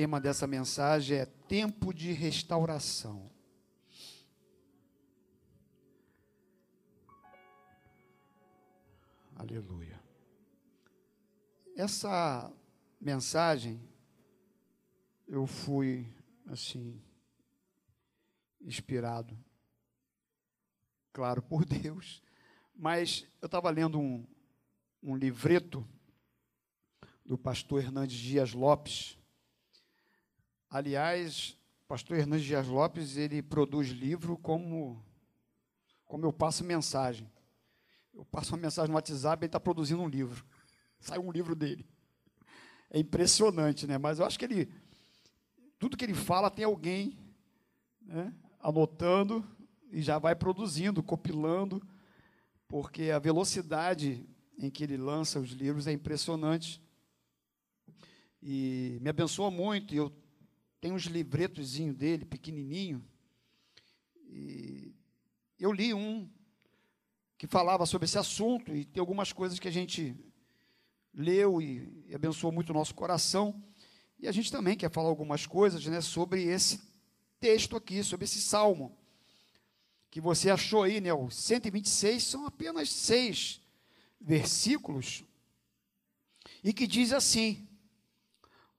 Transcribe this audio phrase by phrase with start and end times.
[0.00, 3.30] tema dessa mensagem é tempo de restauração.
[9.36, 10.02] Aleluia.
[11.76, 12.50] Essa
[12.98, 13.78] mensagem
[15.28, 16.10] eu fui
[16.46, 16.98] assim
[18.58, 19.38] inspirado,
[21.12, 22.22] claro, por Deus,
[22.74, 24.26] mas eu estava lendo um,
[25.02, 25.86] um livreto
[27.22, 29.19] do pastor Hernandes Dias Lopes.
[30.70, 35.04] Aliás, pastor Hernandes Dias Lopes, ele produz livro como,
[36.04, 37.28] como eu passo mensagem.
[38.14, 40.46] Eu passo uma mensagem no WhatsApp, ele está produzindo um livro.
[41.00, 41.84] Sai um livro dele.
[42.88, 43.98] É impressionante, né?
[43.98, 44.72] Mas eu acho que ele,
[45.76, 47.18] tudo que ele fala tem alguém
[48.00, 49.44] né, anotando
[49.90, 51.82] e já vai produzindo, compilando,
[52.68, 54.24] porque a velocidade
[54.56, 56.80] em que ele lança os livros é impressionante.
[58.40, 59.92] E me abençoa muito.
[59.92, 60.12] Eu
[60.80, 63.04] tenho uns livretozinhos dele, pequenininho.
[64.26, 64.94] E
[65.58, 66.28] eu li um
[67.36, 70.14] que falava sobre esse assunto e tem algumas coisas que a gente
[71.12, 73.62] leu e, e abençoou muito o nosso coração.
[74.18, 76.80] E a gente também quer falar algumas coisas né, sobre esse
[77.38, 78.96] texto aqui, sobre esse salmo
[80.10, 81.12] que você achou aí, né?
[81.14, 83.60] O 126 são apenas seis
[84.20, 85.24] versículos
[86.64, 87.68] e que diz assim: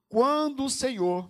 [0.09, 1.29] Quando o Senhor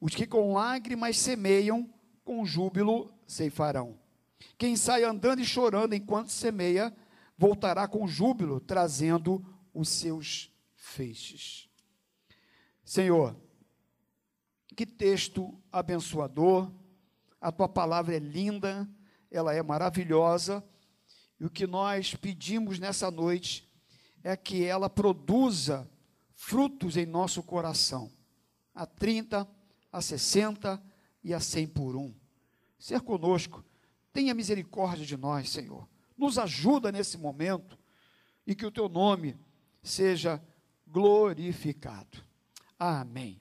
[0.00, 1.88] Os que com lágrimas semeiam,
[2.24, 3.98] com júbilo ceifarão.
[4.56, 6.94] Quem sai andando e chorando enquanto semeia,
[7.36, 9.44] voltará com júbilo, trazendo
[9.74, 11.68] os seus feixes.
[12.84, 13.36] Senhor,
[14.74, 16.72] que texto abençoador,
[17.40, 18.88] a tua palavra é linda,
[19.30, 20.64] ela é maravilhosa,
[21.38, 23.66] e o que nós pedimos nessa noite
[24.22, 25.90] é que ela produza
[26.34, 28.10] frutos em nosso coração,
[28.74, 29.48] a 30,
[29.92, 30.82] a 60
[31.22, 32.14] e a 100 por um.
[32.78, 33.64] Ser conosco,
[34.12, 35.88] tenha misericórdia de nós, Senhor.
[36.16, 37.78] Nos ajuda nesse momento
[38.46, 39.38] e que o teu nome
[39.82, 40.42] seja
[40.86, 42.22] glorificado.
[42.78, 43.40] Amém.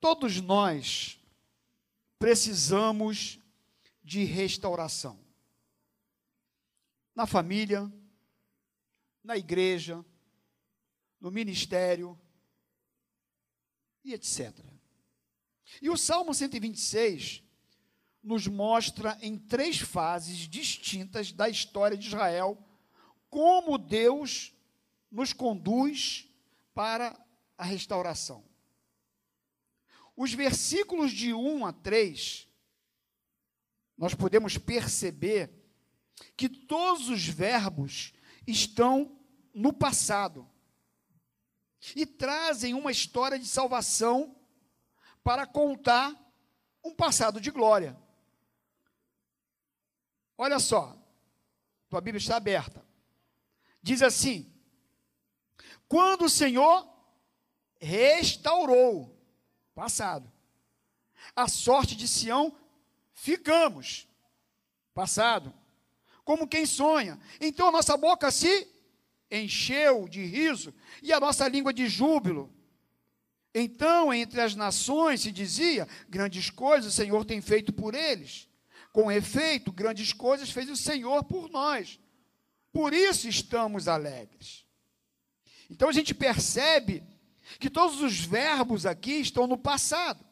[0.00, 1.20] Todos nós
[2.18, 3.38] precisamos
[4.02, 5.18] de restauração.
[7.14, 7.92] Na família,
[9.22, 10.04] na igreja,
[11.20, 12.18] no ministério
[14.04, 14.52] e etc.
[15.80, 17.42] E o Salmo 126
[18.22, 22.58] nos mostra em três fases distintas da história de Israel
[23.28, 24.54] como Deus
[25.10, 26.28] nos conduz
[26.74, 27.18] para
[27.56, 28.44] a restauração.
[30.16, 32.48] Os versículos de 1 a 3
[33.96, 35.50] nós podemos perceber
[36.36, 38.12] que todos os verbos
[38.46, 39.16] estão
[39.54, 40.48] no passado
[41.96, 44.36] e trazem uma história de salvação
[45.22, 46.14] para contar
[46.84, 47.98] um passado de glória.
[50.38, 50.96] Olha só,
[51.88, 52.84] tua Bíblia está aberta.
[53.82, 54.52] Diz assim:
[55.88, 56.88] quando o Senhor
[57.80, 59.14] restaurou,
[59.74, 60.30] passado,
[61.34, 62.56] a sorte de Sião
[63.12, 64.08] ficamos.
[64.94, 65.52] Passado.
[66.24, 67.20] Como quem sonha.
[67.40, 68.71] Então a nossa boca se
[69.32, 72.52] encheu de riso e a nossa língua de júbilo.
[73.54, 78.48] Então, entre as nações se dizia: grandes coisas o Senhor tem feito por eles.
[78.92, 81.98] Com efeito, grandes coisas fez o Senhor por nós.
[82.72, 84.66] Por isso estamos alegres.
[85.70, 87.02] Então a gente percebe
[87.58, 90.24] que todos os verbos aqui estão no passado.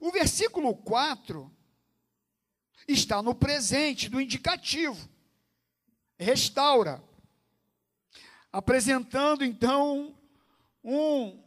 [0.00, 1.50] O versículo 4
[2.88, 5.08] está no presente, do indicativo.
[6.18, 7.02] Restaura.
[8.52, 10.14] Apresentando então
[10.84, 11.42] um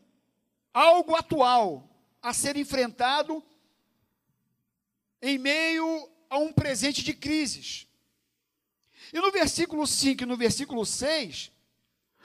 [0.74, 1.88] algo atual
[2.22, 3.44] a ser enfrentado
[5.22, 7.88] em meio a um presente de crises.
[9.14, 11.52] E no versículo 5 e no versículo 6,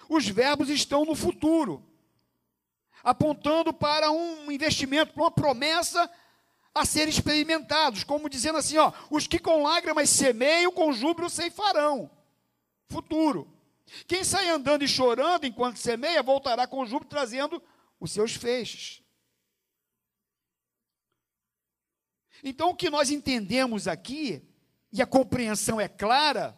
[0.08, 1.86] os verbos estão no futuro,
[3.02, 6.10] apontando para um investimento, para uma promessa
[6.74, 12.10] a ser experimentados, como dizendo assim, ó, os que com lágrimas semeiam, com júbilo ceifarão.
[12.88, 13.59] Futuro.
[14.06, 17.62] Quem sai andando e chorando enquanto semeia, voltará com júbilo trazendo
[17.98, 19.02] os seus feixes.
[22.42, 24.42] Então, o que nós entendemos aqui,
[24.92, 26.56] e a compreensão é clara,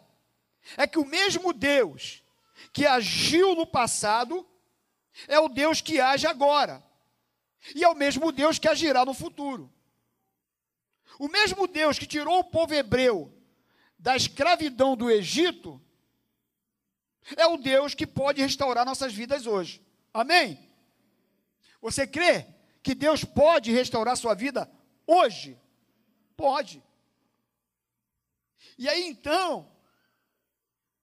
[0.76, 2.22] é que o mesmo Deus
[2.72, 4.46] que agiu no passado
[5.26, 6.82] é o Deus que age agora,
[7.74, 9.72] e é o mesmo Deus que agirá no futuro.
[11.18, 13.32] O mesmo Deus que tirou o povo hebreu
[13.98, 15.80] da escravidão do Egito
[17.36, 19.80] é o Deus que pode restaurar nossas vidas hoje.
[20.12, 20.70] Amém?
[21.80, 22.46] Você crê
[22.82, 24.70] que Deus pode restaurar sua vida
[25.06, 25.58] hoje?
[26.36, 26.82] Pode.
[28.78, 29.70] E aí então,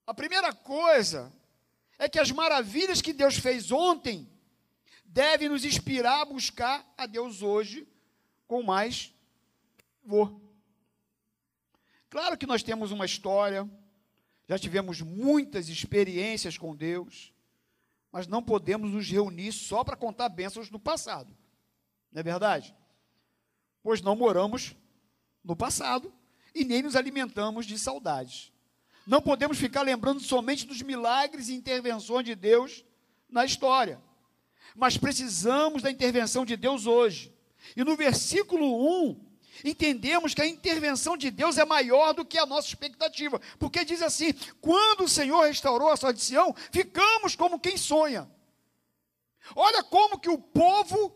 [0.05, 1.31] a primeira coisa
[1.97, 4.29] é que as maravilhas que Deus fez ontem
[5.05, 7.87] devem nos inspirar a buscar a Deus hoje
[8.47, 9.13] com mais
[10.03, 10.41] vou.
[12.09, 13.69] Claro que nós temos uma história,
[14.49, 17.31] já tivemos muitas experiências com Deus,
[18.11, 21.37] mas não podemos nos reunir só para contar bênçãos do passado.
[22.11, 22.75] Não é verdade?
[23.83, 24.75] Pois não moramos
[25.43, 26.11] no passado
[26.55, 28.51] e nem nos alimentamos de saudades.
[29.05, 32.83] Não podemos ficar lembrando somente dos milagres e intervenções de Deus
[33.29, 34.01] na história,
[34.75, 37.31] mas precisamos da intervenção de Deus hoje.
[37.75, 39.28] E no versículo 1,
[39.63, 44.01] entendemos que a intervenção de Deus é maior do que a nossa expectativa, porque diz
[44.01, 48.29] assim: quando o Senhor restaurou a sua Sião, ficamos como quem sonha.
[49.55, 51.15] Olha como que o povo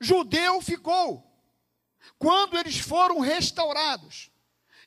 [0.00, 1.26] judeu ficou
[2.18, 4.30] quando eles foram restaurados.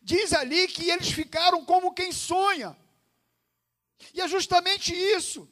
[0.01, 2.75] Diz ali que eles ficaram como quem sonha.
[4.13, 5.49] E é justamente isso.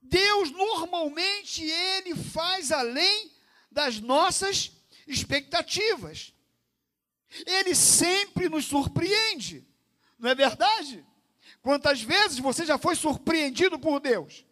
[0.00, 3.32] Deus normalmente ele faz além
[3.70, 4.70] das nossas
[5.06, 6.32] expectativas.
[7.44, 9.66] Ele sempre nos surpreende,
[10.18, 11.04] não é verdade?
[11.60, 14.44] Quantas vezes você já foi surpreendido por Deus?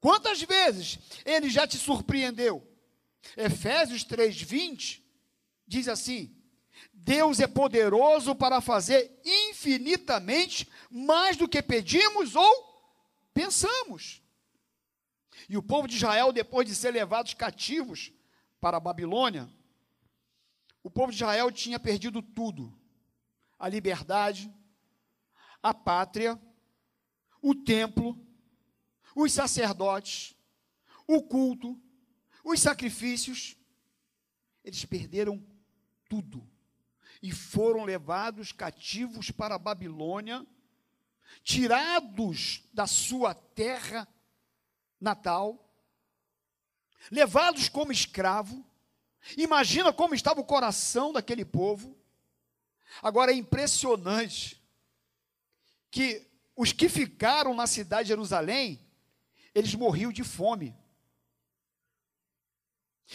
[0.00, 2.66] Quantas vezes ele já te surpreendeu?
[3.36, 5.02] Efésios 3:20
[5.66, 6.34] diz assim:
[6.92, 12.72] Deus é poderoso para fazer infinitamente mais do que pedimos ou
[13.32, 14.22] pensamos.
[15.48, 18.12] E o povo de Israel, depois de ser levados cativos
[18.62, 19.50] para a Babilônia,
[20.84, 22.72] o povo de Israel tinha perdido tudo:
[23.58, 24.54] a liberdade,
[25.60, 26.40] a pátria,
[27.42, 28.16] o templo,
[29.16, 30.36] os sacerdotes,
[31.08, 31.76] o culto,
[32.44, 33.56] os sacrifícios.
[34.62, 35.44] Eles perderam
[36.08, 36.48] tudo
[37.20, 40.46] e foram levados cativos para a Babilônia,
[41.42, 44.06] tirados da sua terra
[45.00, 45.71] natal
[47.10, 48.64] levados como escravo.
[49.36, 51.96] Imagina como estava o coração daquele povo.
[53.02, 54.62] Agora é impressionante
[55.90, 56.26] que
[56.56, 58.80] os que ficaram na cidade de Jerusalém,
[59.54, 60.76] eles morriam de fome.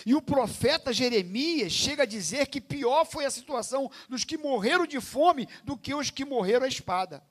[0.06, 4.86] E o profeta Jeremias chega a dizer que pior foi a situação dos que morreram
[4.86, 7.24] de fome do que os que morreram à espada.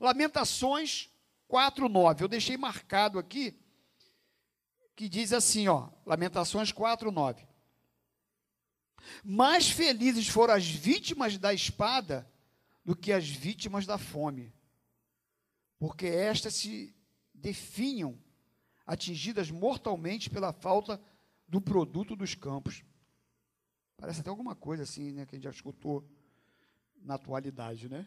[0.00, 1.10] Lamentações
[1.48, 2.22] 4:9.
[2.22, 3.58] Eu deixei marcado aqui
[4.94, 7.46] que diz assim, ó, Lamentações 4, 9.
[9.24, 12.30] Mais felizes foram as vítimas da espada
[12.84, 14.52] do que as vítimas da fome,
[15.78, 16.94] porque estas se
[17.34, 18.18] definham
[18.86, 21.00] atingidas mortalmente pela falta
[21.48, 22.84] do produto dos campos.
[23.96, 26.08] Parece até alguma coisa assim, né, que a gente já escutou
[26.96, 28.06] na atualidade, né?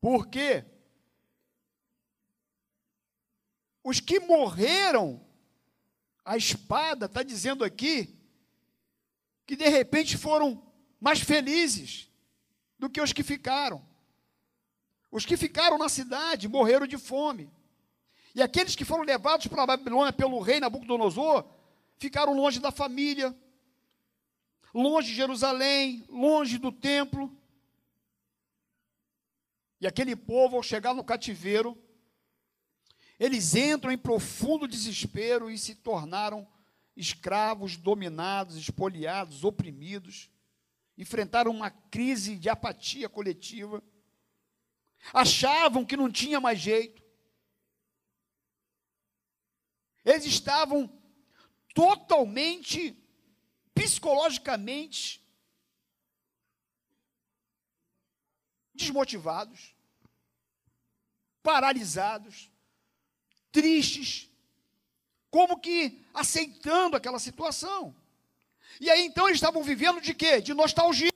[0.00, 0.64] Por quê?
[3.88, 5.24] Os que morreram,
[6.24, 8.18] a espada está dizendo aqui,
[9.46, 10.60] que de repente foram
[11.00, 12.10] mais felizes
[12.76, 13.80] do que os que ficaram.
[15.08, 17.48] Os que ficaram na cidade morreram de fome.
[18.34, 21.48] E aqueles que foram levados para a Babilônia pelo rei Nabucodonosor
[21.96, 23.32] ficaram longe da família,
[24.74, 27.32] longe de Jerusalém, longe do templo.
[29.80, 31.80] E aquele povo, ao chegar no cativeiro,
[33.18, 36.46] eles entram em profundo desespero e se tornaram
[36.94, 40.30] escravos, dominados, espoliados, oprimidos.
[40.98, 43.82] Enfrentaram uma crise de apatia coletiva.
[45.14, 47.02] Achavam que não tinha mais jeito.
[50.04, 50.86] Eles estavam
[51.74, 52.96] totalmente,
[53.74, 55.26] psicologicamente,
[58.74, 59.74] desmotivados,
[61.42, 62.50] paralisados
[63.56, 64.30] tristes,
[65.30, 67.96] como que aceitando aquela situação.
[68.78, 70.42] E aí então eles estavam vivendo de quê?
[70.42, 71.10] De nostalgia.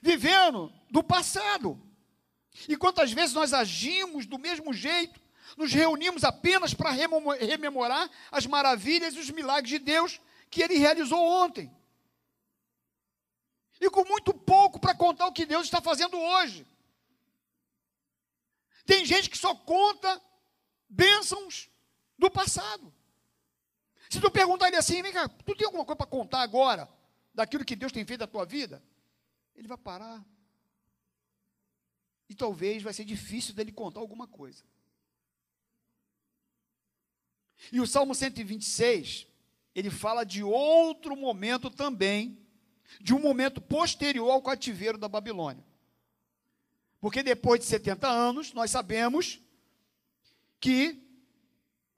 [0.00, 1.76] Vivendo do passado.
[2.68, 5.20] E quantas vezes nós agimos do mesmo jeito,
[5.56, 11.20] nos reunimos apenas para rememorar as maravilhas e os milagres de Deus que ele realizou
[11.20, 11.68] ontem.
[13.80, 16.64] E com muito pouco para contar o que Deus está fazendo hoje.
[18.86, 20.22] Tem gente que só conta
[20.88, 21.68] bênçãos
[22.18, 22.92] do passado.
[24.08, 26.88] Se tu perguntar ele assim, vem cá, tu tem alguma coisa para contar agora
[27.34, 28.82] daquilo que Deus tem feito na tua vida?
[29.54, 30.24] Ele vai parar.
[32.28, 34.64] E talvez vai ser difícil dele contar alguma coisa.
[37.72, 39.26] E o Salmo 126,
[39.74, 42.38] ele fala de outro momento também,
[43.00, 45.64] de um momento posterior ao cativeiro da Babilônia.
[47.00, 49.40] Porque depois de 70 anos, nós sabemos
[50.60, 51.02] que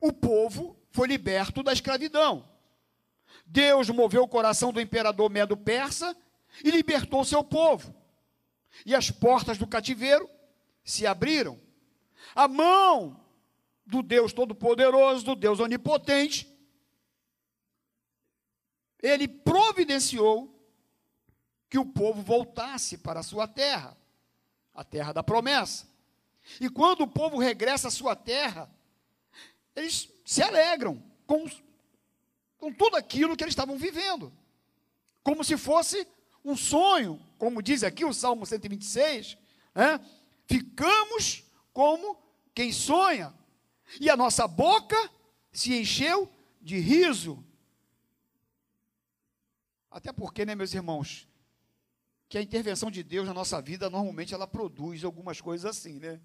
[0.00, 2.48] o povo foi liberto da escravidão.
[3.46, 6.16] Deus moveu o coração do imperador Medo-Persa
[6.64, 7.94] e libertou seu povo.
[8.84, 10.28] E as portas do cativeiro
[10.84, 11.60] se abriram.
[12.34, 13.24] A mão
[13.84, 16.48] do Deus Todo-Poderoso, do Deus Onipotente,
[19.02, 20.56] ele providenciou
[21.68, 23.96] que o povo voltasse para a sua terra,
[24.74, 25.88] a terra da promessa.
[26.60, 28.70] E quando o povo regressa à sua terra,
[29.74, 31.48] eles se alegram com,
[32.58, 34.32] com tudo aquilo que eles estavam vivendo,
[35.22, 36.06] como se fosse
[36.44, 39.36] um sonho, como diz aqui o Salmo 126,
[39.74, 40.00] né?
[40.46, 42.16] ficamos como
[42.54, 43.32] quem sonha,
[44.00, 44.96] e a nossa boca
[45.52, 46.30] se encheu
[46.60, 47.44] de riso.
[49.90, 51.28] Até porque, né, meus irmãos,
[52.28, 56.20] que a intervenção de Deus na nossa vida, normalmente ela produz algumas coisas assim, né?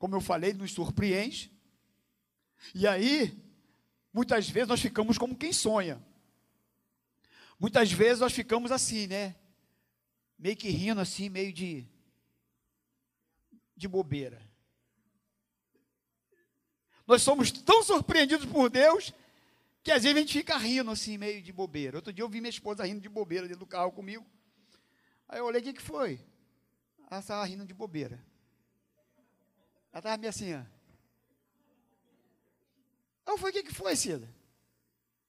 [0.00, 1.52] Como eu falei, nos surpreende.
[2.74, 3.38] E aí,
[4.10, 6.02] muitas vezes nós ficamos como quem sonha.
[7.58, 9.36] Muitas vezes nós ficamos assim, né?
[10.38, 11.86] Meio que rindo assim, meio de
[13.76, 14.40] de bobeira.
[17.06, 19.12] Nós somos tão surpreendidos por Deus
[19.82, 21.98] que às vezes a gente fica rindo assim, meio de bobeira.
[21.98, 24.24] Outro dia eu vi minha esposa rindo de bobeira dentro do carro comigo.
[25.28, 26.18] Aí eu olhei, o que, que foi?
[27.10, 28.29] Ela estava rindo de bobeira.
[29.92, 30.64] Ela estava meio assim, ó.
[33.26, 34.28] Eu falei, o que, que foi, Cida?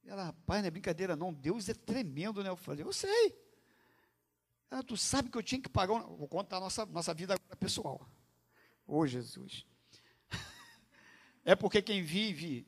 [0.04, 2.50] Ela, rapaz, não é brincadeira não, Deus é tremendo, né?
[2.50, 3.38] Eu falei, eu sei.
[4.70, 6.16] Ela, tu sabe que eu tinha que pagar, um...
[6.16, 8.10] vou contar a nossa, nossa vida pessoal.
[8.88, 9.66] Ô, Jesus.
[11.44, 12.68] É porque quem vive,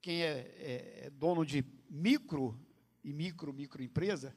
[0.00, 2.56] quem é, é, é dono de micro
[3.02, 4.36] e micro, microempresa,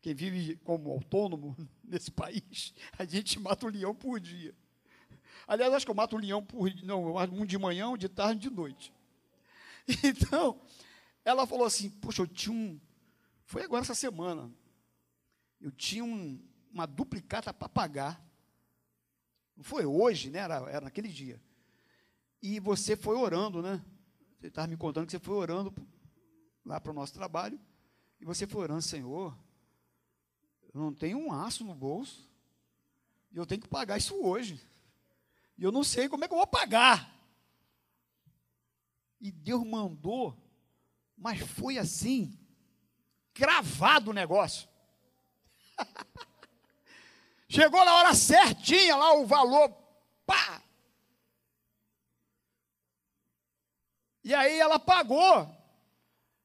[0.00, 1.54] quem vive como autônomo
[1.84, 4.54] nesse país, a gente mata um leão por dia.
[5.46, 8.48] Aliás, acho que eu mato um leão por não, um de manhã, um de tarde,
[8.48, 8.92] um de noite.
[10.02, 10.60] Então,
[11.24, 12.80] ela falou assim: Poxa, eu tinha um.
[13.44, 14.50] Foi agora essa semana.
[15.60, 16.40] Eu tinha um,
[16.72, 18.24] uma duplicata para pagar.
[19.56, 20.40] Não foi hoje, né?
[20.40, 21.40] Era, era naquele dia.
[22.42, 23.82] E você foi orando, né?
[24.38, 25.74] Você estava me contando que você foi orando
[26.64, 27.58] lá para o nosso trabalho.
[28.20, 29.36] E você foi orando, Senhor,
[30.74, 32.30] eu não tenho um aço no bolso.
[33.32, 34.60] E eu tenho que pagar isso hoje.
[35.58, 37.14] E eu não sei como é que eu vou pagar.
[39.20, 40.36] E Deus mandou,
[41.16, 42.38] mas foi assim,
[43.32, 44.68] cravado o negócio.
[47.48, 49.70] Chegou na hora certinha lá o valor,
[50.26, 50.62] pá!
[54.22, 55.54] E aí ela pagou.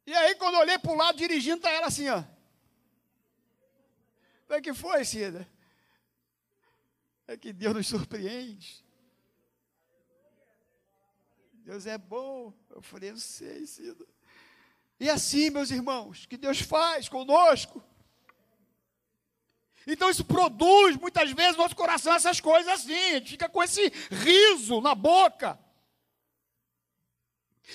[0.05, 2.23] E aí quando eu olhei para o lado dirigindo, está ela assim, ó.
[4.47, 5.49] O é que foi, Cida?
[7.25, 8.80] É que Deus nos surpreende.
[11.63, 12.53] Deus é bom.
[12.69, 14.05] Eu falei, não sei, Cida.
[14.99, 17.83] E assim, meus irmãos, que Deus faz conosco.
[19.87, 23.63] Então isso produz muitas vezes no nosso coração essas coisas assim, a gente fica com
[23.63, 25.59] esse riso na boca.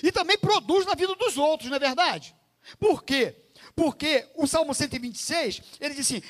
[0.01, 2.35] E também produz na vida dos outros, não é verdade?
[2.79, 3.35] Por quê?
[3.75, 6.21] Porque o Salmo 126, ele diz assim: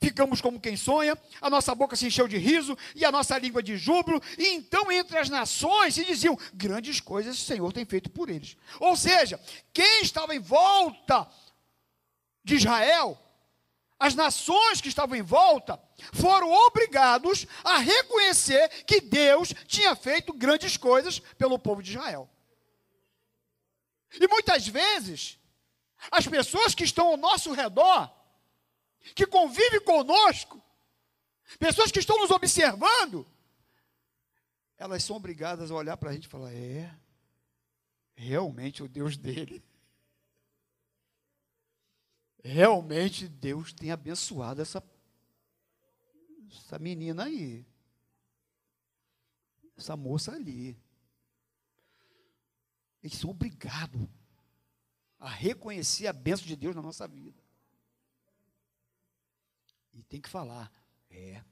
[0.00, 3.60] Ficamos como quem sonha, a nossa boca se encheu de riso e a nossa língua
[3.60, 8.08] de júbilo, e então entre as nações se diziam: grandes coisas o Senhor tem feito
[8.08, 8.56] por eles.
[8.78, 9.40] Ou seja,
[9.72, 11.28] quem estava em volta
[12.44, 13.18] de Israel,
[13.98, 15.80] as nações que estavam em volta,
[16.12, 22.30] foram obrigados a reconhecer que Deus tinha feito grandes coisas pelo povo de Israel.
[24.20, 25.38] E muitas vezes,
[26.10, 28.08] as pessoas que estão ao nosso redor,
[29.14, 30.62] que convivem conosco,
[31.58, 33.26] pessoas que estão nos observando,
[34.76, 36.94] elas são obrigadas a olhar para a gente e falar: é,
[38.14, 39.62] realmente o Deus dele.
[42.42, 44.82] Realmente Deus tem abençoado essa,
[46.50, 47.66] essa menina aí.
[49.76, 50.78] Essa moça ali.
[53.02, 54.08] Eles são obrigados
[55.18, 57.40] a reconhecer a bênção de Deus na nossa vida.
[59.98, 60.70] E tem que falar,
[61.10, 61.42] é,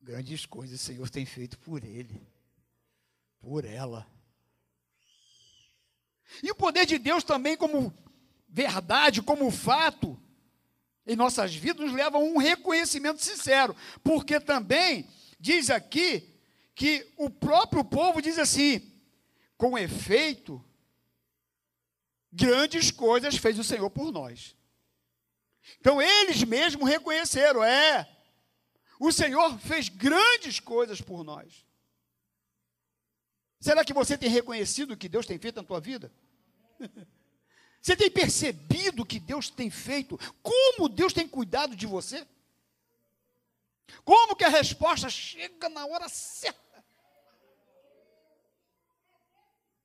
[0.00, 2.20] grandes coisas o Senhor tem feito por ele,
[3.38, 4.04] por ela.
[6.42, 7.94] E o poder de Deus também, como
[8.48, 10.20] verdade, como fato,
[11.06, 15.08] em nossas vidas, nos leva a um reconhecimento sincero, porque também
[15.38, 16.36] diz aqui
[16.74, 18.92] que o próprio povo diz assim:
[19.56, 20.64] com efeito,
[22.32, 24.56] grandes coisas fez o Senhor por nós.
[25.78, 28.08] Então eles mesmos reconheceram: é,
[28.98, 31.64] o Senhor fez grandes coisas por nós.
[33.60, 36.12] Será que você tem reconhecido o que Deus tem feito na tua vida?
[37.82, 40.18] Você tem percebido o que Deus tem feito?
[40.42, 42.26] Como Deus tem cuidado de você?
[44.04, 46.84] Como que a resposta chega na hora certa?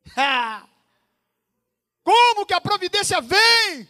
[2.03, 3.87] Como que a providência vem?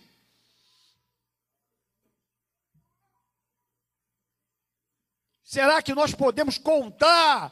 [5.56, 7.50] Será que nós podemos contar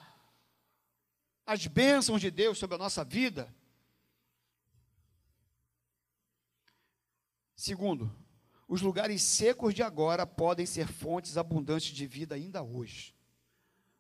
[1.46, 3.56] as bênçãos de Deus sobre a nossa vida?
[7.56, 8.14] Segundo,
[8.68, 13.16] os lugares secos de agora podem ser fontes abundantes de vida ainda hoje.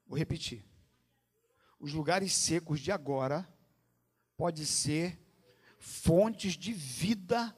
[0.05, 0.65] Vou repetir.
[1.79, 3.47] Os lugares secos de agora
[4.35, 5.17] podem ser
[5.79, 7.55] fontes de vida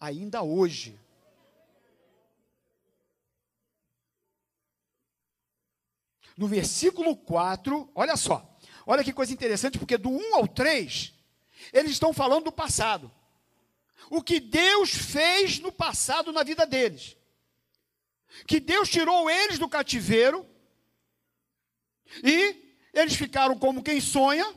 [0.00, 0.98] ainda hoje.
[6.36, 11.14] No versículo 4, olha só, olha que coisa interessante, porque do 1 ao 3,
[11.72, 13.10] eles estão falando do passado.
[14.10, 17.16] O que Deus fez no passado na vida deles.
[18.46, 20.46] Que Deus tirou eles do cativeiro
[22.22, 24.54] e eles ficaram como quem sonha,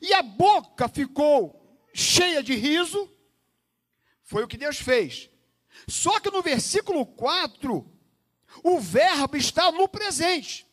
[0.00, 3.10] e a boca ficou cheia de riso.
[4.22, 5.30] Foi o que Deus fez.
[5.86, 7.98] Só que no versículo 4,
[8.62, 10.66] o verbo está no presente.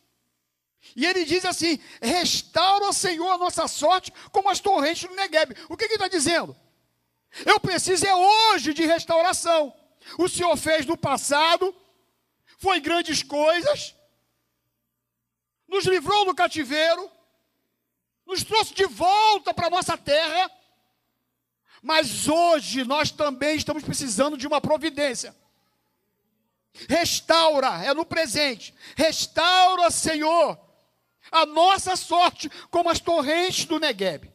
[0.96, 5.54] E ele diz assim: restaura, Senhor, a nossa sorte como as torrentes do Negueb.
[5.68, 6.56] O que, ele está dizendo?
[7.44, 9.74] Eu preciso é hoje de restauração.
[10.18, 11.74] O Senhor fez no passado,
[12.56, 13.94] foi grandes coisas,
[15.68, 17.10] nos livrou do cativeiro,
[18.24, 20.50] nos trouxe de volta para a nossa terra,
[21.82, 25.36] mas hoje nós também estamos precisando de uma providência.
[26.88, 28.74] Restaura, é no presente.
[28.96, 30.65] Restaura, Senhor,
[31.30, 34.32] a nossa sorte como as torrentes do Negueb.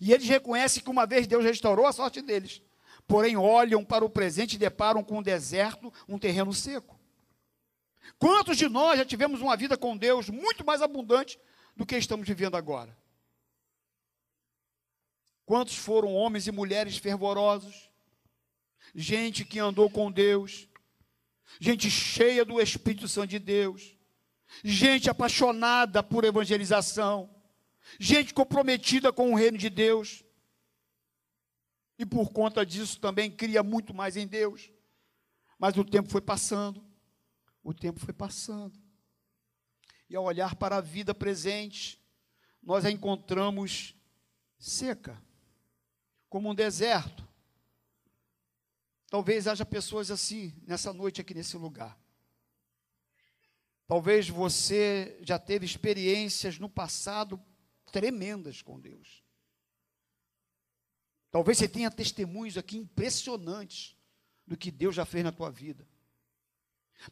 [0.00, 2.62] E eles reconhecem que uma vez Deus restaurou a sorte deles.
[3.06, 6.98] Porém, olham para o presente e deparam com um deserto, um terreno seco.
[8.18, 11.38] Quantos de nós já tivemos uma vida com Deus muito mais abundante
[11.76, 12.96] do que estamos vivendo agora?
[15.44, 17.90] Quantos foram homens e mulheres fervorosos?
[18.94, 20.68] Gente que andou com Deus,
[21.60, 23.96] gente cheia do Espírito Santo de Deus,
[24.64, 27.28] gente apaixonada por evangelização,
[27.98, 30.24] gente comprometida com o reino de Deus.
[31.98, 34.70] E por conta disso também cria muito mais em Deus.
[35.58, 36.84] Mas o tempo foi passando,
[37.62, 38.80] o tempo foi passando.
[40.10, 42.00] E ao olhar para a vida presente,
[42.62, 43.94] nós a encontramos
[44.58, 45.20] seca,
[46.28, 47.28] como um deserto.
[49.08, 52.01] Talvez haja pessoas assim nessa noite aqui nesse lugar.
[53.92, 57.38] Talvez você já teve experiências no passado
[57.92, 59.22] tremendas com Deus.
[61.30, 63.94] Talvez você tenha testemunhos aqui impressionantes
[64.46, 65.86] do que Deus já fez na tua vida.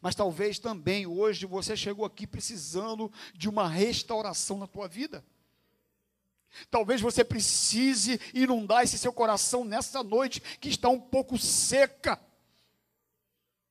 [0.01, 5.23] Mas talvez também hoje você chegou aqui precisando de uma restauração na tua vida.
[6.71, 12.19] Talvez você precise inundar esse seu coração nessa noite que está um pouco seca,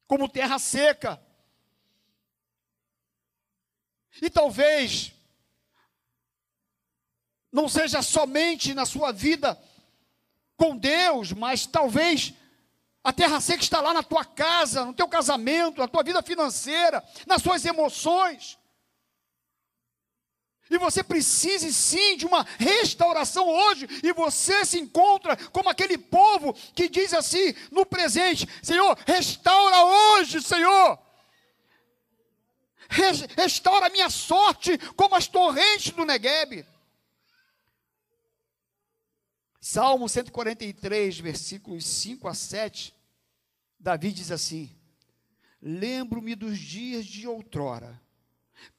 [0.07, 1.21] como terra seca.
[4.21, 5.13] E talvez
[7.53, 9.61] não seja somente na sua vida
[10.57, 12.35] com Deus, mas talvez
[13.03, 17.03] a terra seca está lá na tua casa, no teu casamento, na tua vida financeira,
[17.27, 18.59] nas suas emoções.
[20.71, 26.55] E você precisa sim de uma restauração hoje, e você se encontra como aquele povo
[26.75, 30.99] que diz assim no presente: Senhor, restaura hoje, Senhor.
[33.37, 36.67] Restaura a minha sorte como as torrentes do Negueb.
[39.61, 42.95] Salmo 143, versículos 5 a 7,
[43.79, 44.75] Davi diz assim:
[45.63, 48.01] Lembro-me dos dias de outrora,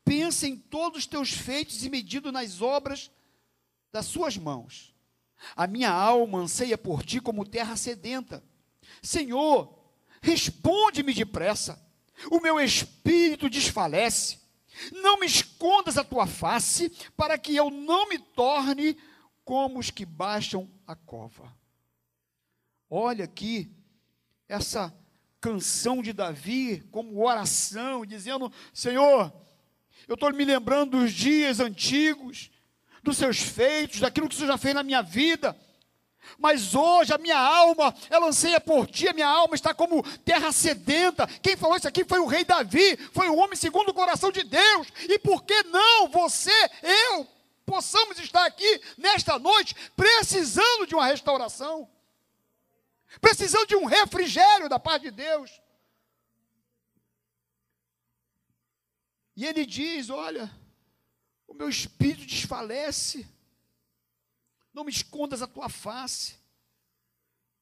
[0.04, 3.12] pensa em todos os teus feitos e medido nas obras
[3.92, 4.94] das suas mãos.
[5.56, 8.44] A minha alma anseia por ti como terra sedenta.
[9.02, 9.80] Senhor,
[10.22, 11.91] responde-me depressa.
[12.30, 14.40] O meu espírito desfalece.
[14.92, 18.98] Não me escondas a tua face, para que eu não me torne
[19.44, 21.56] como os que baixam a cova.
[22.90, 23.72] Olha aqui
[24.48, 24.94] essa
[25.40, 29.34] canção de Davi como oração, dizendo: Senhor,
[30.08, 32.52] eu estou me lembrando dos dias antigos,
[33.04, 35.58] dos seus feitos, daquilo que o Senhor já fez na minha vida.
[36.38, 40.52] Mas hoje a minha alma, ela anseia por ti, a minha alma está como terra
[40.52, 41.28] sedenta.
[41.42, 44.44] Quem falou isso aqui foi o rei Davi, foi o homem segundo o coração de
[44.44, 44.88] Deus.
[45.10, 47.28] E por que não você, eu,
[47.66, 51.90] possamos estar aqui nesta noite precisando de uma restauração?
[53.20, 55.52] Precisando de um refrigério da parte de Deus.
[59.36, 60.52] E ele diz: Olha,
[61.48, 63.28] o meu espírito desfalece,
[64.74, 66.36] não me escondas a tua face,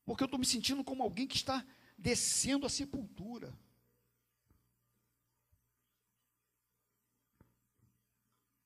[0.06, 1.66] porque eu estou me sentindo como alguém que está
[1.98, 3.54] descendo a sepultura.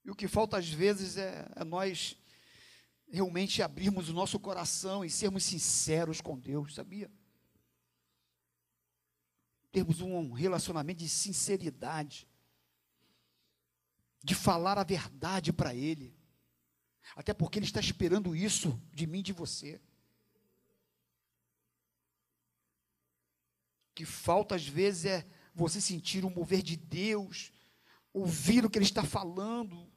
[0.06, 2.17] E o que falta às vezes é, é nós
[3.10, 7.10] realmente abrirmos o nosso coração e sermos sinceros com Deus, sabia?
[9.71, 12.27] Termos um relacionamento de sinceridade,
[14.23, 16.15] de falar a verdade para Ele,
[17.15, 19.81] até porque Ele está esperando isso de mim de você.
[23.95, 27.51] Que falta às vezes é você sentir o mover de Deus,
[28.11, 29.91] ouvir o que Ele está falando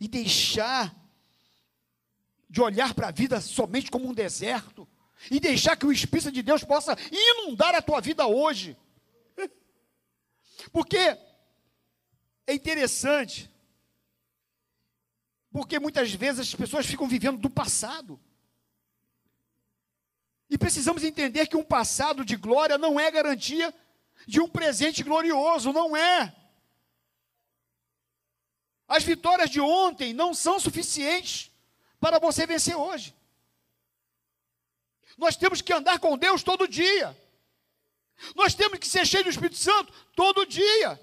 [0.00, 0.94] e deixar
[2.48, 4.86] de olhar para a vida somente como um deserto
[5.30, 8.76] e deixar que o Espírito de Deus possa inundar a tua vida hoje.
[10.72, 10.98] Porque
[12.46, 13.50] é interessante,
[15.54, 18.20] porque muitas vezes as pessoas ficam vivendo do passado.
[20.50, 23.72] E precisamos entender que um passado de glória não é garantia
[24.26, 26.34] de um presente glorioso, não é.
[28.88, 31.52] As vitórias de ontem não são suficientes
[32.00, 33.14] para você vencer hoje.
[35.16, 37.16] Nós temos que andar com Deus todo dia.
[38.34, 41.00] Nós temos que ser cheios do Espírito Santo todo dia.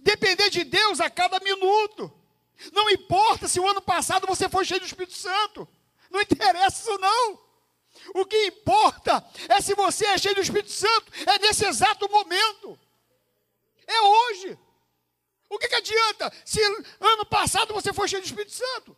[0.00, 2.19] Depender de Deus a cada minuto.
[2.72, 5.68] Não importa se o ano passado você foi cheio do Espírito Santo.
[6.10, 7.38] Não interessa isso não.
[8.14, 12.78] O que importa é se você é cheio do Espírito Santo, é nesse exato momento.
[13.86, 14.58] É hoje.
[15.48, 16.60] O que, que adianta se
[17.00, 18.96] ano passado você foi cheio do Espírito Santo?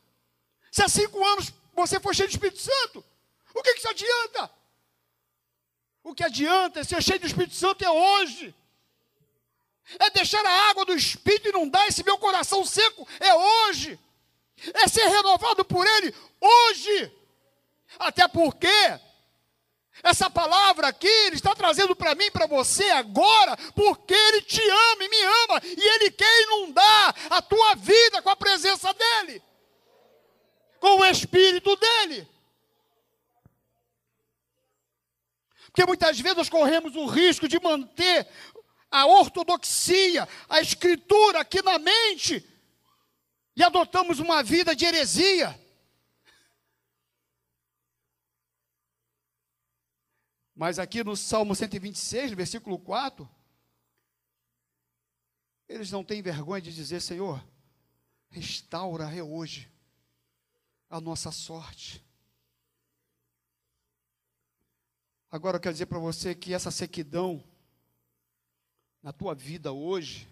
[0.71, 3.05] Se há cinco anos você foi cheio do Espírito Santo,
[3.55, 4.51] o que, que isso adianta?
[6.03, 8.55] O que adianta ser cheio do Espírito Santo é hoje.
[9.99, 13.99] É deixar a água do Espírito inundar esse meu coração seco, é hoje.
[14.75, 17.13] É ser renovado por Ele hoje.
[17.99, 18.69] Até porque
[20.03, 25.05] essa palavra aqui Ele está trazendo para mim, para você agora, porque Ele te ama
[25.05, 29.43] e me ama, e Ele quer inundar a tua vida com a presença dEle
[30.83, 32.29] com o espírito dele.
[35.67, 38.27] Porque muitas vezes nós corremos o risco de manter
[38.93, 42.47] a ortodoxia, a escritura aqui na mente,
[43.57, 45.59] e adotamos uma vida de heresia.
[50.55, 53.29] Mas aqui no Salmo 126, versículo 4,
[55.67, 57.43] eles não têm vergonha de dizer: Senhor,
[58.29, 59.73] restaura hoje
[60.91, 62.05] a nossa sorte.
[65.31, 67.43] Agora eu quero dizer para você que essa sequidão
[69.03, 70.29] na tua vida hoje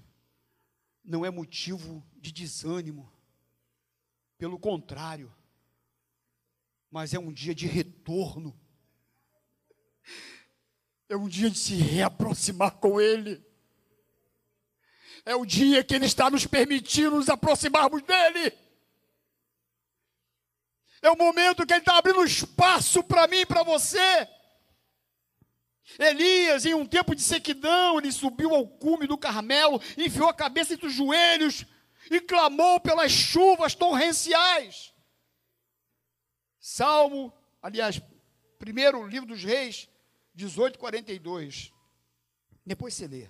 [1.04, 3.10] não é motivo de desânimo.
[4.38, 5.34] Pelo contrário,
[6.90, 8.58] mas é um dia de retorno.
[11.08, 13.44] É um dia de se reaproximar com Ele.
[15.26, 18.56] É o dia que Ele está nos permitindo nos aproximarmos dEle.
[21.02, 24.28] É o momento que Ele está abrindo espaço para mim e para você.
[25.98, 30.74] Elias, em um tempo de sequidão, ele subiu ao cume do Carmelo, enfiou a cabeça
[30.74, 31.64] entre os joelhos
[32.10, 34.92] e clamou pelas chuvas torrenciais.
[36.58, 38.00] Salmo, aliás,
[38.58, 39.88] primeiro livro dos Reis,
[40.34, 41.72] 18:42.
[42.64, 43.28] Depois você lê.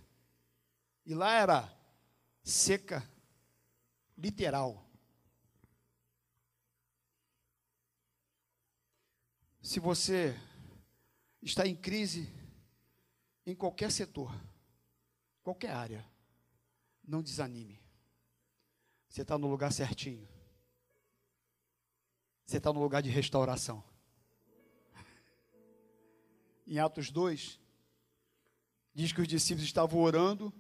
[1.07, 1.73] E lá era
[2.43, 3.09] seca
[4.19, 4.87] literal.
[9.63, 10.35] Se você
[11.43, 12.29] está em crise
[13.47, 14.33] em qualquer setor,
[15.43, 16.07] qualquer área,
[17.07, 17.81] não desanime.
[19.09, 20.29] Você está no lugar certinho.
[22.47, 23.83] Você está no lugar de restauração.
[26.67, 27.61] Em Atos 2,
[28.95, 30.53] diz que os discípulos estavam orando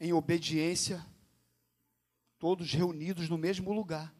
[0.00, 1.04] em obediência,
[2.38, 4.14] todos reunidos no mesmo lugar.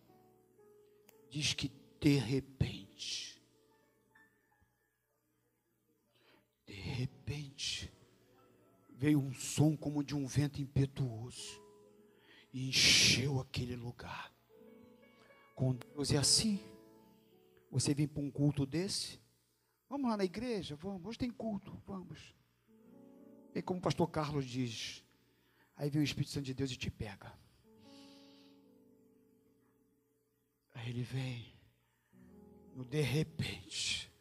[1.30, 1.68] Diz que
[2.00, 3.42] de repente,
[6.66, 7.87] de repente,
[8.98, 11.62] veio um som como de um vento impetuoso
[12.52, 14.34] e encheu aquele lugar.
[15.54, 16.60] Com Deus é assim.
[17.70, 19.20] Você vem para um culto desse?
[19.88, 21.06] Vamos lá na igreja, vamos.
[21.06, 22.34] Hoje tem culto, vamos.
[23.54, 25.04] E como o pastor Carlos diz,
[25.76, 27.32] aí vem o Espírito Santo de Deus e te pega.
[30.74, 31.54] Aí ele vem,
[32.74, 34.12] no de repente,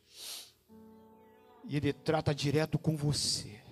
[1.65, 3.66] e ele trata direto com você.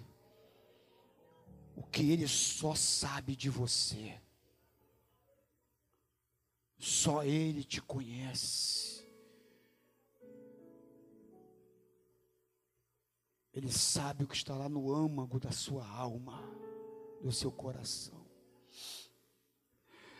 [1.95, 4.19] Que ele só sabe de você.
[6.77, 9.07] Só ele te conhece.
[13.53, 16.43] Ele sabe o que está lá no âmago da sua alma,
[17.21, 18.25] do seu coração.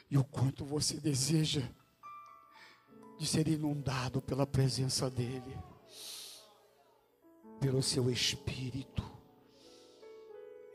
[0.09, 1.69] E o quanto você deseja
[3.19, 5.61] de ser inundado pela presença dEle,
[7.59, 9.14] pelo seu espírito.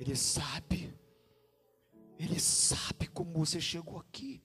[0.01, 0.93] Ele sabe,
[2.19, 4.43] Ele sabe como você chegou aqui.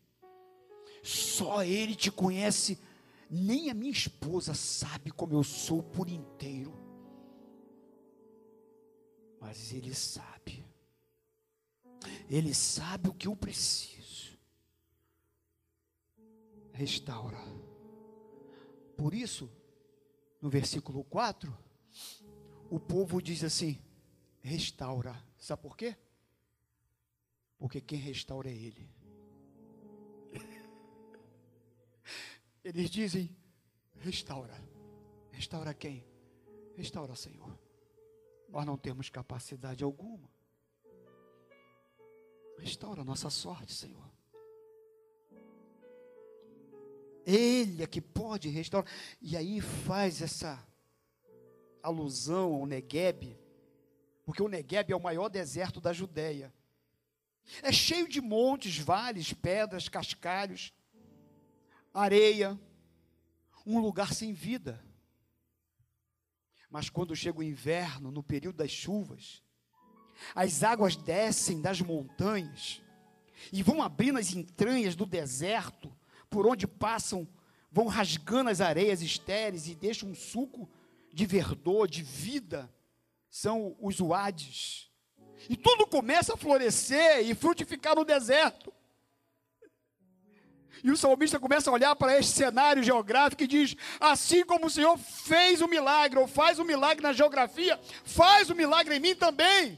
[1.02, 2.78] Só Ele te conhece,
[3.32, 6.86] nem a minha esposa sabe como eu sou por inteiro
[9.46, 10.66] mas Ele sabe.
[12.28, 14.36] Ele sabe o que eu preciso.
[16.74, 17.38] Restaura.
[18.98, 19.48] Por isso,
[20.42, 21.56] no versículo 4,
[22.72, 23.80] o povo diz assim:
[24.42, 25.16] restaura.
[25.46, 25.96] Sabe por quê?
[27.60, 28.90] Porque quem restaura é Ele.
[32.64, 33.30] Eles dizem:
[34.00, 34.60] restaura.
[35.30, 36.04] Restaura quem?
[36.76, 37.56] Restaura, Senhor.
[38.50, 40.28] Nós não temos capacidade alguma.
[42.58, 44.12] Restaura a nossa sorte, Senhor.
[47.24, 48.92] Ele é que pode restaurar.
[49.22, 50.68] E aí faz essa
[51.84, 53.45] alusão ao Negueb,
[54.26, 56.52] porque o Negueb é o maior deserto da Judéia.
[57.62, 60.74] É cheio de montes, vales, pedras, cascalhos,
[61.94, 62.60] areia,
[63.66, 64.84] um lugar sem vida.
[66.70, 69.44] Mas quando chega o inverno, no período das chuvas,
[70.34, 72.82] as águas descem das montanhas
[73.52, 75.96] e vão abrindo as entranhas do deserto,
[76.30, 77.28] por onde passam,
[77.72, 80.70] vão rasgando as areias estéreis e deixam um suco
[81.14, 82.74] de verdor, de vida.
[83.36, 84.90] São os uades.
[85.50, 88.74] E tudo começa a florescer e frutificar no deserto.
[90.82, 94.70] E o salmista começa a olhar para este cenário geográfico e diz: assim como o
[94.70, 99.14] Senhor fez o milagre, ou faz o milagre na geografia, faz o milagre em mim
[99.14, 99.78] também.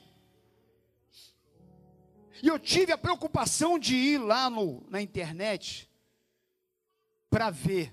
[2.43, 5.89] E eu tive a preocupação de ir lá no, na internet
[7.27, 7.91] para ver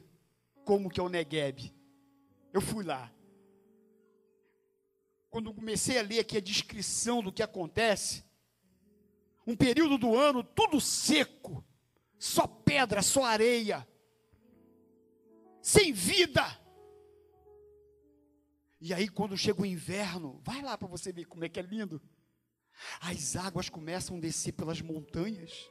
[0.63, 1.75] como que é o Negueb.
[2.53, 3.11] Eu fui lá.
[5.35, 8.25] Quando comecei a ler aqui a descrição do que acontece,
[9.45, 11.65] um período do ano tudo seco,
[12.17, 13.85] só pedra, só areia,
[15.61, 16.41] sem vida.
[18.81, 21.65] E aí, quando chega o inverno, vai lá para você ver como é que é
[21.65, 22.01] lindo.
[23.01, 25.69] As águas começam a descer pelas montanhas,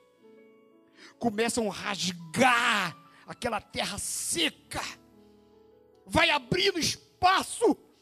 [1.18, 4.82] começam a rasgar aquela terra seca,
[6.06, 7.93] vai abrindo espaço.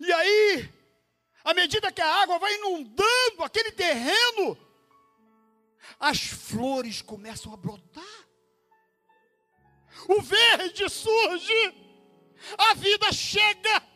[0.00, 0.72] E aí,
[1.44, 4.56] à medida que a água vai inundando aquele terreno,
[5.98, 8.28] as flores começam a brotar,
[10.08, 11.74] o verde surge,
[12.56, 13.90] a vida chega.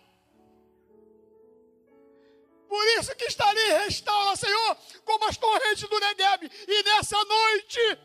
[2.69, 6.51] Por isso que está ali, restaura, Senhor, como as torrentes do Negev.
[6.69, 7.99] E nessa noite,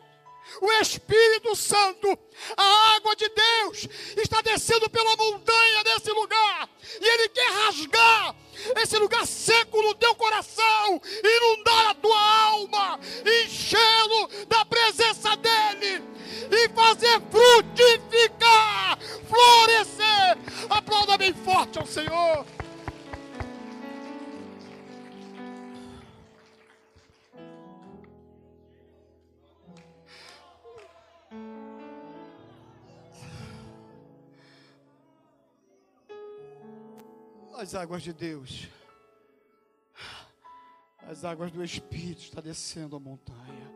[0.62, 2.18] o Espírito Santo,
[2.56, 8.36] a água de Deus, está descendo pela montanha desse lugar, e Ele quer rasgar
[8.78, 13.00] esse lugar seco no teu coração, inundar a tua alma,
[13.44, 16.04] enchê-lo da presença dEle,
[16.52, 20.38] e fazer frutificar, florescer.
[20.70, 22.46] Aplauda bem forte ao Senhor.
[37.60, 38.69] As águas de Deus,
[41.02, 43.74] as águas do Espírito está descendo a montanha.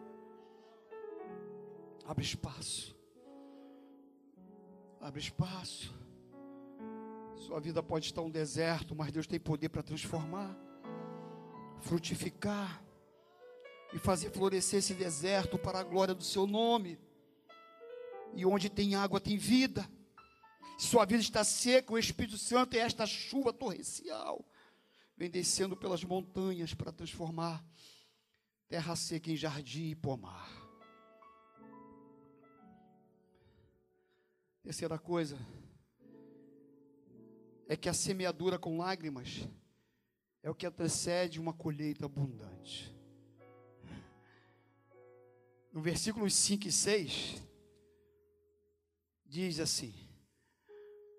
[2.07, 2.95] Abre espaço.
[5.01, 5.93] Abre espaço.
[7.35, 10.55] Sua vida pode estar um deserto, mas Deus tem poder para transformar,
[11.81, 12.81] frutificar
[13.93, 16.97] e fazer florescer esse deserto para a glória do seu nome.
[18.33, 19.85] E onde tem água tem vida.
[20.83, 24.45] Sua vida está seca, o Espírito Santo é esta chuva torrencial,
[25.15, 27.65] vem descendo pelas montanhas para transformar
[28.67, 30.51] terra seca em jardim e pomar.
[34.61, 35.39] Terceira coisa,
[37.65, 39.47] é que a semeadura com lágrimas
[40.43, 42.93] é o que antecede uma colheita abundante.
[45.71, 47.41] No versículos 5 e 6,
[49.25, 50.02] diz assim: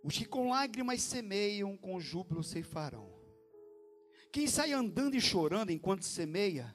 [0.04, 3.10] Os que com lágrimas semeiam, com júbilo ceifarão.
[4.30, 6.74] Quem sai andando e chorando enquanto semeia,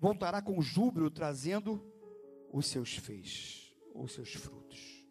[0.00, 1.80] voltará com júbilo trazendo
[2.52, 5.06] os seus feixes, os seus frutos.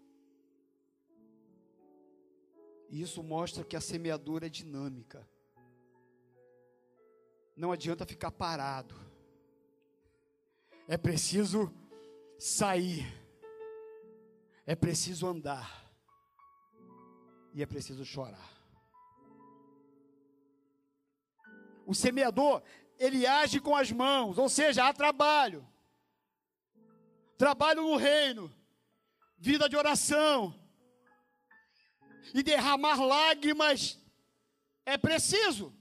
[2.89, 5.25] E isso mostra que a semeadura é dinâmica.
[7.55, 8.95] Não adianta ficar parado.
[10.89, 11.73] É preciso
[12.37, 13.05] sair.
[14.65, 15.88] É preciso andar.
[17.53, 18.49] E é preciso chorar.
[21.85, 22.61] O semeador,
[22.97, 25.67] ele age com as mãos, ou seja, há trabalho.
[27.37, 28.53] Trabalho no reino,
[29.37, 30.53] vida de oração,
[32.33, 33.99] e derramar lágrimas
[34.85, 35.73] é preciso.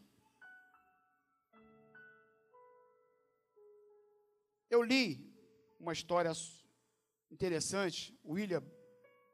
[4.70, 5.34] Eu li
[5.80, 6.32] uma história
[7.30, 8.18] interessante.
[8.24, 8.62] William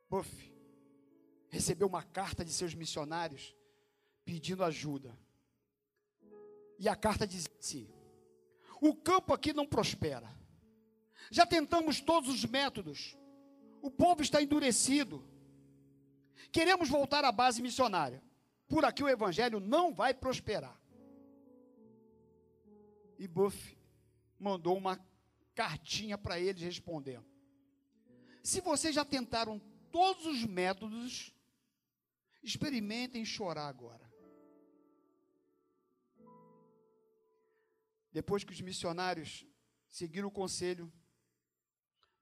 [0.08, 0.53] Buff
[1.54, 3.54] recebeu uma carta de seus missionários
[4.24, 5.16] pedindo ajuda.
[6.80, 7.88] E a carta dizia assim:
[8.80, 10.28] O campo aqui não prospera.
[11.30, 13.16] Já tentamos todos os métodos.
[13.80, 15.24] O povo está endurecido.
[16.50, 18.20] Queremos voltar à base missionária.
[18.66, 20.76] Por aqui o evangelho não vai prosperar.
[23.16, 23.78] E Buff
[24.40, 24.98] mandou uma
[25.54, 27.24] cartinha para eles respondendo:
[28.42, 29.60] Se vocês já tentaram
[29.92, 31.32] todos os métodos,
[32.44, 34.12] experimentem chorar agora.
[38.12, 39.44] Depois que os missionários
[39.88, 40.92] seguiram o conselho,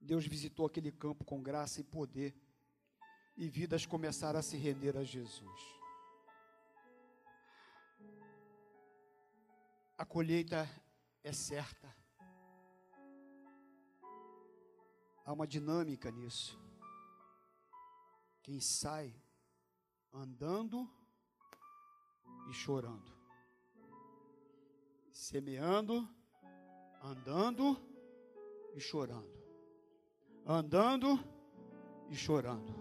[0.01, 2.35] Deus visitou aquele campo com graça e poder
[3.37, 5.61] e vidas começaram a se render a Jesus.
[9.97, 10.69] A colheita
[11.23, 11.95] é certa.
[15.25, 16.59] Há uma dinâmica nisso.
[18.43, 19.22] Quem sai
[20.13, 20.89] andando
[22.49, 23.11] e chorando,
[25.11, 26.09] semeando,
[27.03, 27.81] andando
[28.75, 29.33] e chorando,
[30.47, 31.19] andando
[32.11, 32.75] e chorando.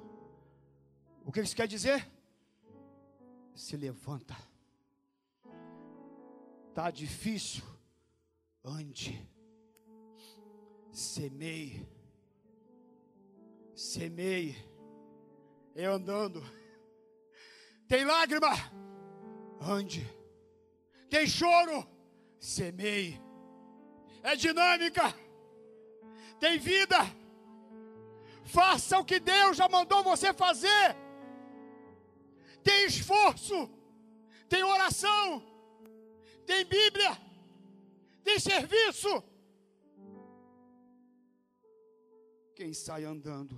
[1.25, 2.09] O que isso quer dizer?
[3.55, 4.35] Se levanta.
[6.73, 7.63] Tá difícil.
[8.63, 9.29] Ande.
[10.91, 11.87] Semeie.
[13.75, 14.55] Semeie.
[15.75, 16.41] É andando.
[17.91, 18.53] Tem lágrima?
[19.59, 20.03] Ande.
[21.09, 21.85] Tem choro?
[22.39, 23.21] Semeie.
[24.23, 25.13] É dinâmica.
[26.39, 26.99] Tem vida.
[28.45, 30.95] Faça o que Deus já mandou você fazer
[32.63, 33.69] tem esforço,
[34.47, 35.43] tem oração,
[36.45, 37.17] tem Bíblia,
[38.23, 39.23] tem serviço.
[42.55, 43.57] Quem sai andando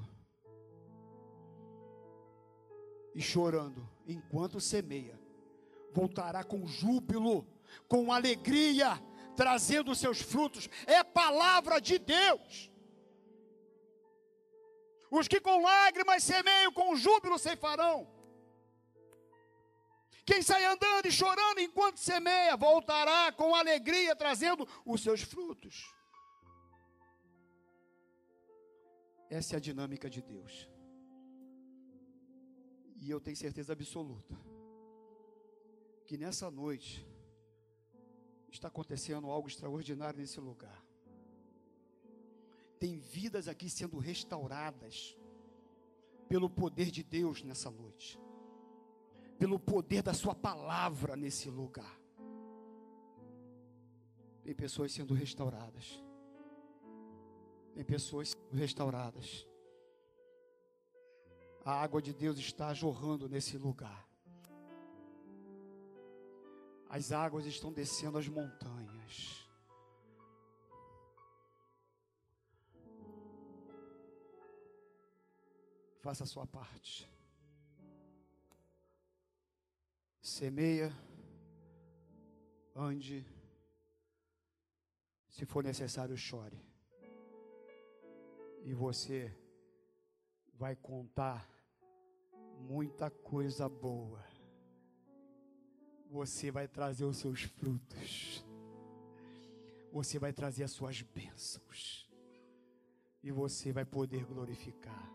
[3.14, 5.20] e chorando enquanto semeia,
[5.92, 7.48] voltará com júbilo,
[7.88, 9.02] com alegria,
[9.36, 10.70] trazendo seus frutos.
[10.86, 12.72] É palavra de Deus.
[15.10, 18.08] Os que com lágrimas semeiam, com júbilo ceifarão.
[20.26, 25.94] Quem sai andando e chorando enquanto semeia, voltará com alegria, trazendo os seus frutos.
[29.30, 30.73] Essa é a dinâmica de Deus.
[33.04, 34.36] E eu tenho certeza absoluta
[36.06, 37.06] que nessa noite
[38.50, 40.82] está acontecendo algo extraordinário nesse lugar.
[42.80, 45.18] Tem vidas aqui sendo restauradas
[46.28, 48.20] pelo poder de Deus nessa noite
[49.44, 52.00] pelo poder da Sua palavra nesse lugar.
[54.42, 56.02] Tem pessoas sendo restauradas.
[57.74, 59.46] Tem pessoas sendo restauradas
[61.66, 64.08] a água de Deus está jorrando nesse lugar.
[66.90, 69.48] As águas estão descendo as montanhas.
[76.02, 77.10] Faça a sua parte.
[80.22, 80.94] Semeia,
[82.76, 83.26] ande,
[85.30, 86.62] se for necessário, chore.
[88.66, 89.34] E você
[90.64, 91.46] vai contar
[92.58, 94.24] muita coisa boa.
[96.10, 98.46] Você vai trazer os seus frutos.
[99.92, 102.10] Você vai trazer as suas bênçãos.
[103.22, 105.12] E você vai poder glorificar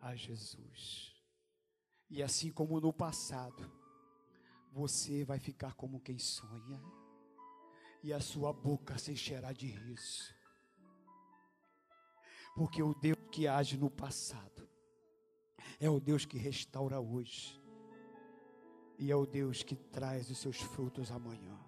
[0.00, 1.20] a Jesus.
[2.08, 3.68] E assim como no passado,
[4.70, 6.80] você vai ficar como quem sonha,
[8.04, 10.32] e a sua boca se encherá de riso.
[12.54, 14.68] Porque o Deus que age no passado
[15.78, 17.60] é o Deus que restaura hoje,
[18.98, 21.58] e é o Deus que traz os seus frutos amanhã.